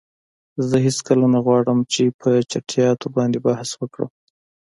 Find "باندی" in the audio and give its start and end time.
3.15-3.39